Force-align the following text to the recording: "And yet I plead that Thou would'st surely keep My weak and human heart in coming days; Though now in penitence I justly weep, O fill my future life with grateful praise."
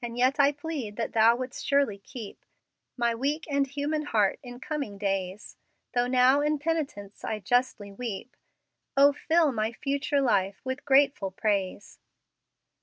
"And 0.00 0.16
yet 0.16 0.40
I 0.40 0.52
plead 0.52 0.96
that 0.96 1.12
Thou 1.12 1.36
would'st 1.36 1.66
surely 1.66 1.98
keep 1.98 2.46
My 2.96 3.14
weak 3.14 3.44
and 3.50 3.66
human 3.66 4.04
heart 4.04 4.38
in 4.42 4.58
coming 4.58 4.96
days; 4.96 5.58
Though 5.92 6.06
now 6.06 6.40
in 6.40 6.58
penitence 6.58 7.24
I 7.24 7.40
justly 7.40 7.92
weep, 7.92 8.38
O 8.96 9.12
fill 9.12 9.52
my 9.52 9.70
future 9.72 10.22
life 10.22 10.62
with 10.64 10.86
grateful 10.86 11.30
praise." 11.30 11.98